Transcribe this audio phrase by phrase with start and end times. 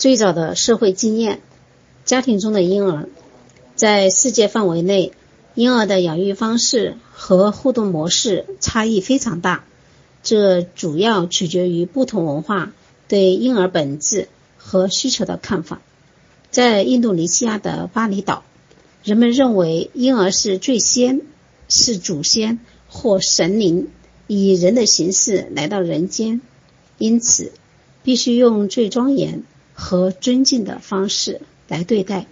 [0.00, 1.42] 最早的社会经验，
[2.06, 3.06] 家庭中的婴儿，
[3.74, 5.12] 在世界范围内，
[5.54, 9.66] 婴儿的养育方式和互动模式差异非常大，
[10.22, 12.72] 这主要取决于不同文化
[13.08, 15.82] 对婴儿本质和需求的看法。
[16.50, 18.42] 在印度尼西亚的巴厘岛，
[19.04, 21.20] 人们认为婴儿是最先，
[21.68, 22.58] 是祖先
[22.88, 23.88] 或神灵
[24.28, 26.40] 以人的形式来到人间，
[26.96, 27.52] 因此
[28.02, 29.42] 必须用最庄严
[29.80, 32.26] 和尊敬的方式来对待。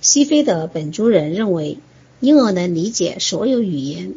[0.00, 1.78] 西非的本族人认为
[2.18, 4.14] 婴儿能理解所有语言，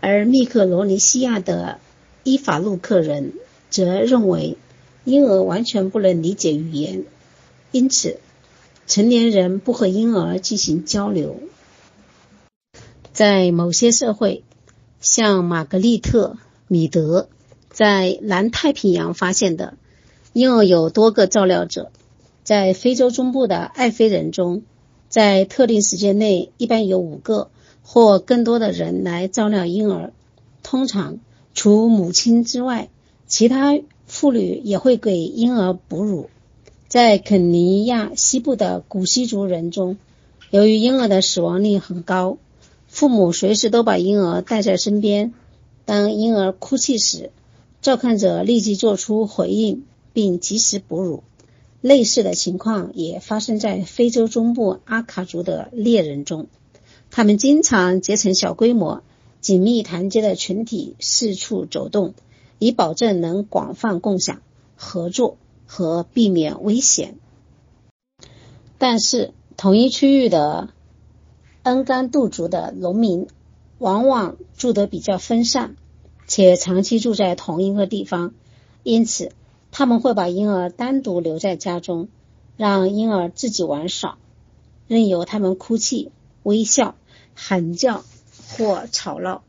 [0.00, 1.80] 而密克罗尼西亚的
[2.22, 3.32] 伊法路克人
[3.70, 4.56] 则认为
[5.04, 7.04] 婴儿完全不能理解语言，
[7.72, 8.18] 因此。
[8.86, 11.38] 成年人不和婴儿进行交流。
[13.12, 14.42] 在某些社会，
[15.00, 17.28] 像玛格丽特·米德
[17.70, 19.74] 在南太平洋发现的，
[20.32, 21.92] 婴儿有多个照料者。
[22.50, 24.62] 在非洲中部的爱非人中，
[25.08, 27.48] 在特定时间内，一般有五个
[27.84, 30.12] 或更多的人来照料婴儿。
[30.64, 31.20] 通常，
[31.54, 32.88] 除母亲之外，
[33.28, 33.78] 其他
[34.08, 36.28] 妇女也会给婴儿哺乳。
[36.88, 39.96] 在肯尼亚西部的古西族人中，
[40.50, 42.36] 由于婴儿的死亡率很高，
[42.88, 45.32] 父母随时都把婴儿带在身边。
[45.84, 47.30] 当婴儿哭泣时，
[47.80, 51.22] 照看者立即做出回应，并及时哺乳。
[51.80, 56.48] 类似的情况也发生在非洲中部阿卡族的猎人中，
[57.10, 59.02] 他们经常结成小规模、
[59.40, 62.14] 紧密团结的群体，四处走动，
[62.58, 64.42] 以保证能广泛共享、
[64.76, 65.36] 合作。
[65.72, 67.14] 和避免危险，
[68.76, 70.70] 但是同一区域的
[71.62, 73.28] 恩甘杜族的农民
[73.78, 75.76] 往往住得比较分散，
[76.26, 78.34] 且长期住在同一个地方，
[78.82, 79.30] 因此
[79.70, 82.08] 他们会把婴儿单独留在家中，
[82.56, 84.18] 让婴儿自己玩耍，
[84.86, 86.10] 任由他们哭泣、
[86.42, 86.94] 微笑、
[87.34, 88.04] 喊叫
[88.48, 89.42] 或吵闹。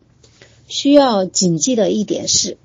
[0.68, 2.58] 需要谨记的一点是，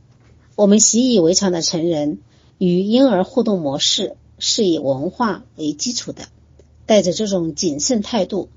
[0.55, 2.19] 我们习以为常的成人。
[2.59, 6.29] 与婴儿互动模式是以文化为基础的。
[6.87, 8.49] 带着这种谨慎态度，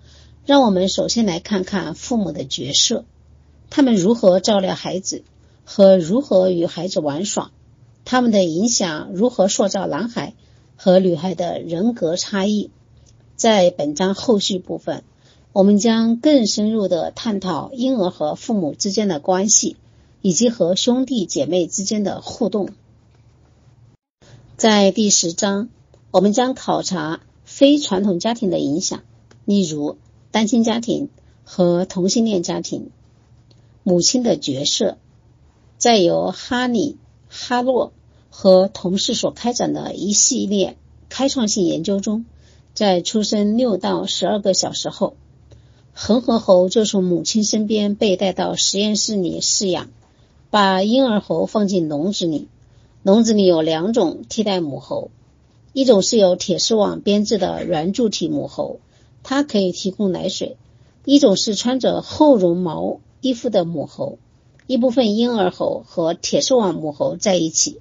[0.46, 3.04] 让我们首先来看看父母的角色：
[3.70, 5.24] 他们如何照料孩子，
[5.66, 7.52] 和如何与孩子玩耍；
[8.12, 10.34] 他们的影响如何塑造男孩
[10.76, 12.72] 和女孩的人格差异。
[13.36, 15.04] 在本章后续部分，
[15.54, 19.78] 我们将更深入的探讨婴儿和父母之间的关系，
[20.24, 22.70] 以及和兄弟姐妹之间的互动。
[24.58, 25.70] 在第十章，
[26.10, 29.04] 我们将考察非传统家庭的影响，
[29.46, 29.98] 例如
[30.32, 31.10] 单亲家庭
[31.44, 32.90] 和同性恋家庭。
[33.84, 34.98] 母亲的角色，
[35.78, 36.98] 再由哈里、
[37.28, 37.94] 哈洛
[38.30, 40.78] 和同事所开展的一系列
[41.10, 42.26] 开创性研究中，
[42.74, 45.16] 在出生六到十二个小时后，
[45.94, 49.90] 恒河猴就从母亲身边被带到实验室里饲养，
[50.50, 52.48] 把婴儿猴放进笼子里。
[53.02, 55.10] 笼子里有两种替代母猴，
[55.74, 58.80] 一种是由铁丝网编制的圆柱体母猴，
[59.24, 60.58] 它可以提供奶水；
[61.06, 64.18] 一种是穿着厚绒毛衣服的母猴。
[64.68, 67.80] 一部分婴儿猴和铁丝网母猴在一起，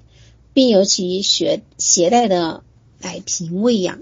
[0.59, 2.65] 并由其携携带的
[2.99, 3.99] 奶瓶喂养；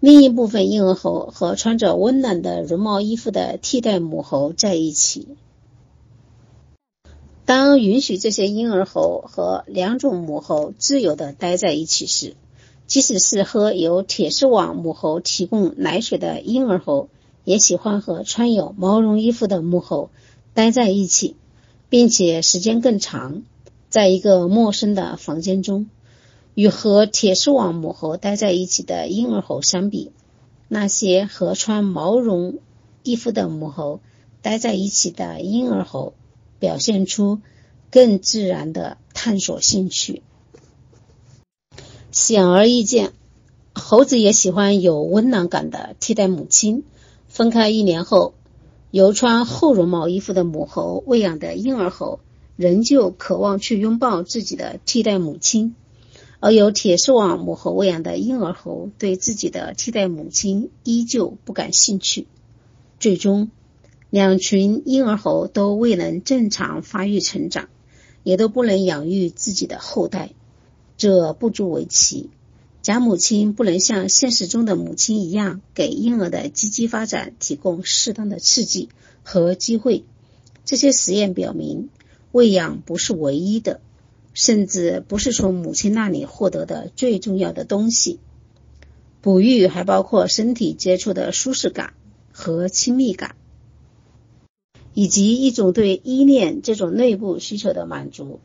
[0.00, 5.28] 另一部分婴儿猴和穿着温暖的绒毛衣服的替代母猴在一起。
[7.44, 12.34] 当允许这些婴儿猴和两种母猴自由地待在一起时，
[12.88, 17.08] 即使是喝由铁丝网母猴提供奶水的婴儿猴，
[17.44, 20.10] 也喜欢和穿有毛绒衣服的母猴
[20.54, 21.36] 待在一起，
[21.88, 23.44] 并且时间更长。
[23.88, 25.86] 在一个陌生的房间中，
[26.54, 30.12] 与和铁丝网母猴待在一起的婴儿猴相比，
[30.68, 32.58] 那些和穿毛绒
[33.02, 34.00] 衣服的母猴
[34.42, 36.14] 待在一起的婴儿猴。
[36.60, 37.38] 表现出
[37.88, 40.22] 更自然的探索兴趣。
[42.10, 43.12] 显而易见，
[43.74, 46.82] 猴子也喜欢有温暖感的替代母亲。
[47.28, 48.34] 分开一年后，
[48.90, 52.18] 由穿厚绒毛衣服的母猴喂养的婴儿猴，
[52.58, 55.72] 仍旧渴望去拥抱自己的替代母亲；
[56.40, 62.26] 而由铁丝网母猴喂养的婴儿猴，对自己的替代母亲依旧不感兴趣。
[63.00, 63.50] 最终。
[64.10, 67.68] 两群婴儿猴都未能正常发育成长，
[68.22, 70.30] 也都不能养育自己的后代，
[70.96, 72.30] 这不足为奇。
[72.80, 78.88] 假母亲不能像现实中的母亲一样，给婴儿的积极发展提供适当的刺激
[79.22, 80.04] 和机会。
[80.64, 81.90] 这些实验表明，
[82.32, 83.80] 喂养不是唯一的，
[84.34, 88.18] 甚至不是从母亲那里获得的最重要的东西。
[89.20, 91.94] 哺育还包括身体接触的舒适感
[92.30, 93.34] 和亲密感，
[94.94, 98.40] 以及一种对依恋这种内部需求的满足。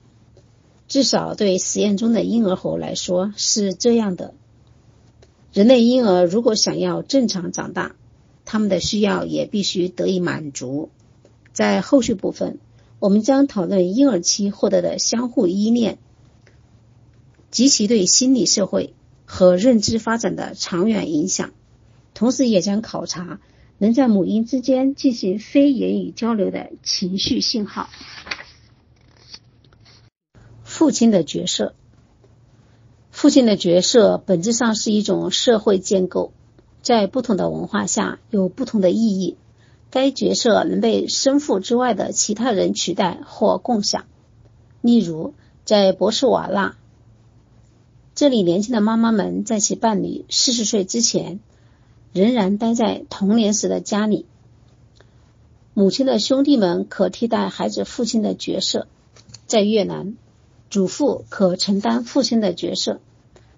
[0.87, 4.33] 至少对实验中的婴儿猴来说是这样的。
[5.53, 7.95] 人类婴儿如果想要正常长大，
[8.45, 10.89] 他们的需要也必须得以满足。
[11.53, 12.57] 在后续部分，
[13.03, 15.97] 我们将讨论婴儿期获得的相互依恋
[17.51, 18.93] 及其对心理、社会
[19.25, 21.51] 和认知发展的长远影响，
[22.13, 23.41] 同时也将考察
[23.77, 27.89] 能在母婴之间进行非言语交流的情绪信号。
[30.63, 31.75] 父亲的角色，
[33.11, 36.31] 父亲的角色本质上是一种社会建构，
[36.81, 39.35] 在不同的文化下有不同的意义。
[39.93, 44.05] 该角色能被生父之外的其他人取代或共享。
[44.81, 45.35] 例如，
[45.65, 46.75] 在博士瓦纳，
[48.15, 51.39] 这里年轻的妈妈们在其伴侣四十岁之前，
[52.11, 54.25] 仍然待在童年时的家里。
[55.75, 58.87] 母亲的兄弟们可替代孩子父亲的角色。
[59.45, 60.15] 在越南。
[60.71, 62.99] 祖父可承担父亲的角色，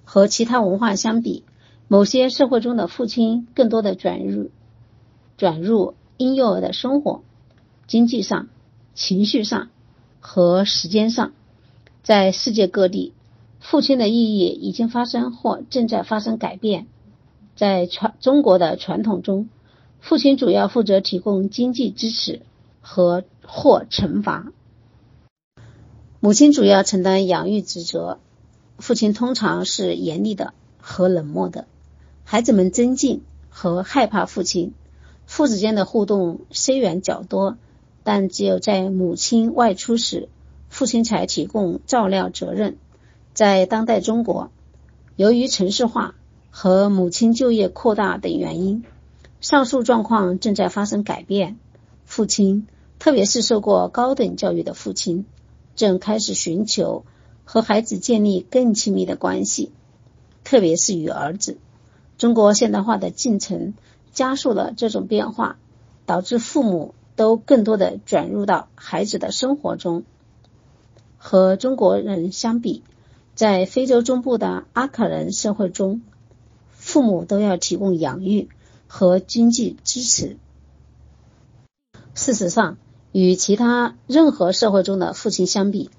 [0.04, 1.46] 和其他文化相比，
[1.88, 4.50] 某些社会中的父亲更多的转入
[5.38, 7.24] 转入婴幼儿的生活，
[7.88, 8.48] 经济上、
[8.94, 9.70] 情绪上
[10.20, 11.34] 和时间上，
[12.04, 13.14] 在世界各地，
[13.60, 16.88] 父亲的意义已经发生或正在发生改变。
[17.56, 19.50] 在传中国的传统中，
[20.00, 22.42] 父亲主要负责提供经济支持
[22.82, 24.52] 和或惩罚。
[26.20, 28.20] 母亲主要承担养育职责，
[28.78, 31.68] 父亲通常是严厉的和冷漠的。
[32.24, 34.74] 孩子们尊敬和害怕父亲，
[35.26, 37.58] 父子间的互动虽然较多，
[38.04, 40.30] 但只有在母亲外出时，
[40.70, 42.78] 父亲才提供照料责任。
[43.34, 44.52] 在当代中国，
[45.16, 46.16] 由于城市化
[46.52, 48.84] 和母亲就业扩大等原因，
[49.42, 51.58] 上述状况正在发生改变。
[52.06, 52.68] 父亲，
[53.00, 55.26] 特别是受过高等教育的父亲。
[55.76, 57.04] 正开始寻求
[57.44, 59.74] 和孩子建立更亲密的关系，
[60.46, 61.58] 特别是与儿子。
[62.18, 63.74] 中国现代化的进程
[64.16, 65.58] 加速了这种变化，
[66.08, 70.04] 导致父母都更多的转入到孩子的生活中。
[71.18, 72.82] 和中国人相比，
[73.36, 76.02] 在非洲中部的阿卡人社会中，
[76.72, 78.48] 父母都要提供养育
[78.88, 80.38] 和经济支持。
[82.14, 82.78] 事实上，
[83.12, 85.90] 与其他任何社会中的父亲相比，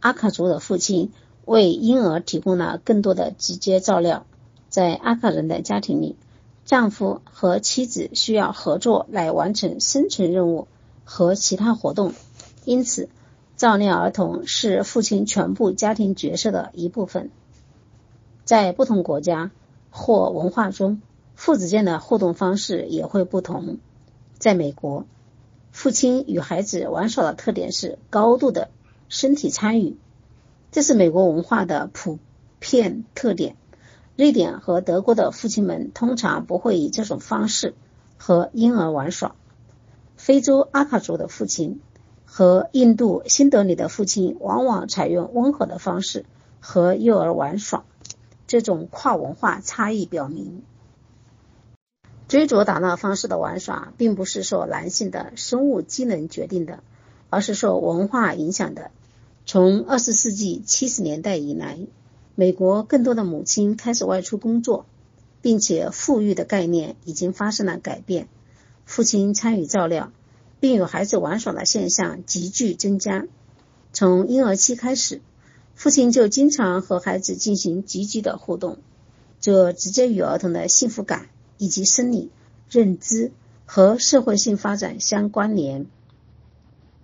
[0.00, 1.12] 阿卡族的父亲
[1.44, 4.26] 为婴儿提供了更多的直接照料。
[4.68, 6.16] 在阿卡人的家庭里，
[6.64, 10.68] 丈夫和妻子需要合作来完成生存任务
[11.04, 12.14] 和其他活动，
[12.64, 13.08] 因此
[13.56, 17.30] 照料儿童是父亲全部家庭角色的一部分。
[18.44, 19.50] 在不同国家
[19.90, 21.02] 或文化中，
[21.34, 23.78] 父子间的互动方式也会不同。
[24.38, 25.06] 在美国。
[25.74, 28.68] 父亲与孩子玩耍的特点是高度的
[29.08, 29.96] 身体参与，
[30.70, 32.18] 这是美国文化的普
[32.58, 33.56] 遍特点。
[34.16, 37.74] 瑞典和德国的父亲们通常不会以这种方式
[38.18, 39.34] 和婴儿玩耍。
[40.16, 41.80] 非洲阿卡族的父亲
[42.24, 46.24] 和印度新德里的父亲往往采用温和的方式
[46.60, 47.84] 和幼儿玩耍。
[48.46, 50.62] 这种跨文化差异表明。
[52.28, 56.82] 追逐打闹方式的玩耍，并不是受男性的生物机能决定的，
[57.30, 58.90] 而是受文化影响的。
[59.46, 61.78] 从二十世纪七十年代以来，
[62.34, 64.86] 美国更多的母亲开始外出工作，
[65.40, 68.28] 并且富裕的概念已经发生了改变。
[68.84, 70.12] 父亲参与照料
[70.60, 73.26] 并与孩子玩耍的现象急剧增加。
[73.92, 75.20] 从婴儿期开始，
[75.74, 78.78] 父亲就经常和孩子进行积极的互动，
[79.40, 81.28] 这直接与儿童的幸福感。
[81.58, 82.32] 以及生理、
[82.70, 83.30] 认知
[83.66, 85.86] 和社会性发展相关联。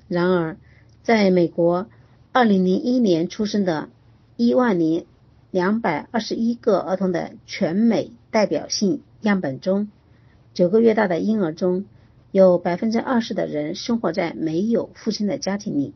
[0.08, 0.56] 然而，
[1.04, 1.86] 在美国
[2.32, 3.88] 2001年出生的
[4.36, 5.06] 一万零
[5.50, 9.90] 两百二十一个儿童的全美代表性样本中，
[10.54, 11.84] 九个月大的婴儿中
[12.30, 15.94] 有百分之二十的人生活在没有父亲的家庭里，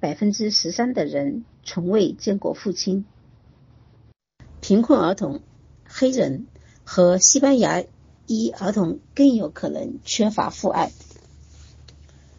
[0.00, 3.04] 百分之十三的人从未见过父亲。
[4.60, 5.40] 贫困儿童、
[5.86, 6.46] 黑人。
[6.88, 7.82] 和西班牙
[8.28, 10.92] 裔儿童更有可能缺乏父爱。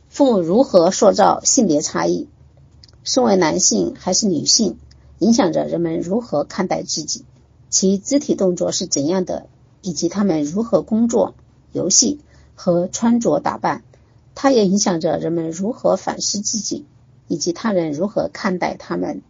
[0.07, 2.29] 父母如何塑造性别差异？
[3.03, 4.77] 身为男性还是女性，
[5.19, 7.25] 影响着人们如何看待自己，
[7.69, 9.47] 其肢体动作是怎样的，
[9.81, 11.35] 以及他们如何工作、
[11.71, 12.19] 游戏
[12.55, 13.83] 和穿着打扮。
[14.35, 16.85] 它也影响着人们如何反思自己，
[17.27, 19.21] 以及他人如何看待他们。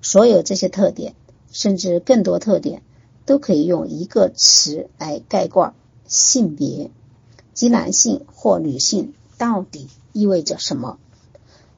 [0.00, 1.14] 所有这些特点，
[1.50, 2.82] 甚至更多特点。
[3.24, 5.74] 都可以用一个词来概括
[6.08, 6.90] 性别，
[7.54, 10.98] 即男性或女性到底意味着什么。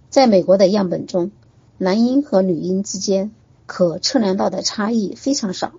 [0.08, 1.32] 在美国的样本中，
[1.76, 3.30] 男婴和女婴之间
[3.66, 5.72] 可测量到的差异非常少。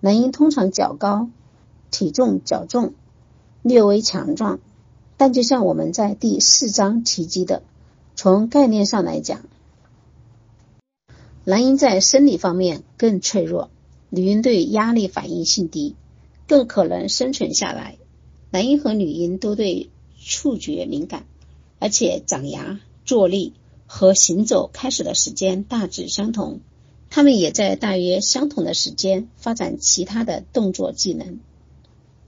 [0.00, 1.28] 男婴通常较高，
[1.90, 2.94] 体重较重，
[3.62, 4.60] 略微强壮。
[5.16, 7.62] 但就像我们在第四章提及的，
[8.14, 9.44] 从概念上来讲，
[11.44, 13.70] 男婴在生理方面更脆弱，
[14.10, 15.96] 女婴对压力反应性低，
[16.46, 17.96] 更可能生存下来。
[18.50, 21.24] 男婴和女婴都对触觉敏感，
[21.78, 23.52] 而且长牙、坐立。
[23.88, 26.58] 和行走开始的时间大致相同，
[27.10, 31.40] 他们也在大约相同的时间发展其他的动作技能。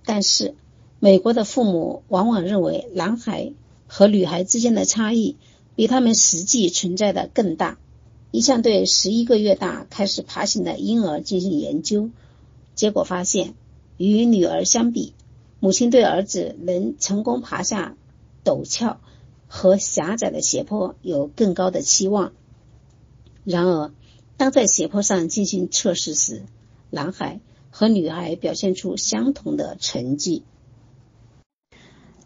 [0.04, 0.54] 但是，
[0.99, 3.52] 美国的父母往往认为男孩
[3.87, 5.37] 和女孩之间的差异
[5.76, 7.78] 比他们实际存在的更大。
[8.30, 12.11] 一项对十一个月大开始爬行的婴儿进行研究，
[12.75, 13.54] 结果发现，
[13.97, 15.14] 与女儿相比，
[15.61, 17.97] 母亲对儿子能成功爬下
[18.44, 19.00] 陡峭。
[19.50, 22.32] 和狭窄的斜坡有更高的期望。
[23.44, 23.90] 然而，
[24.38, 26.45] 当在斜坡上进行测试时，
[26.90, 27.40] 男孩
[27.71, 30.45] 和女孩表现出相同的成绩。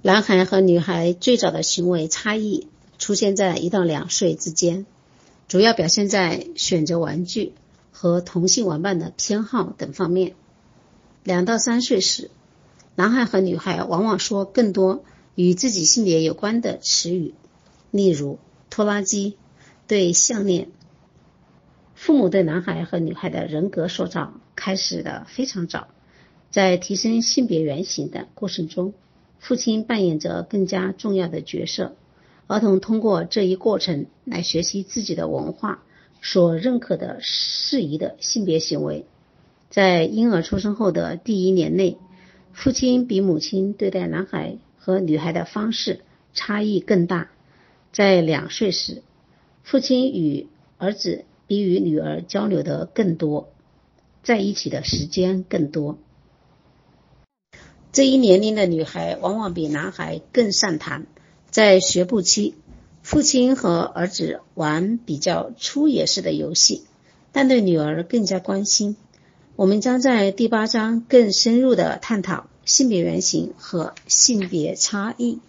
[0.02, 4.84] 男孩和女孩最早的行为差异出现在一到两岁之间，
[5.48, 7.54] 主要表现在选择玩具
[7.92, 10.34] 和同性玩伴的偏好等方面。
[11.24, 12.30] 两到三岁时，
[12.94, 15.02] 男孩和女孩往往说更多。
[15.34, 17.32] 与自己性别有关的词语，
[17.90, 18.38] 例如
[18.68, 19.38] 拖拉机、
[19.86, 20.70] 对项链。
[22.02, 25.86] 父母对男孩和女孩的人格塑造开始的非常早，
[26.50, 28.92] 在提升性别原型的过程中，
[29.38, 31.94] 父亲扮演着更加重要的角色。
[32.48, 35.84] 儿童通过这一过程来学习自己的文化
[36.20, 39.06] 所认可的适宜的性别行为。
[39.70, 41.98] 在婴儿出生后的第一年内，
[42.52, 44.58] 父亲比母亲对待男孩。
[44.76, 46.00] 和女孩的方式
[46.34, 47.30] 差异更大。
[47.92, 49.04] 在两岁时，
[49.62, 53.52] 父亲与儿子比与女儿交流的更多，
[54.22, 55.98] 在一起的时间更多。
[57.92, 61.06] 这一年龄的女孩往往比男孩更善谈。
[61.50, 62.54] 在学步期，
[63.02, 66.84] 父亲和儿子玩比较粗野式的游戏，
[67.32, 68.96] 但对女儿更加关心。
[69.54, 72.46] 我们将在第八章更深入的探讨。
[72.64, 75.40] 性别原型和性别差异。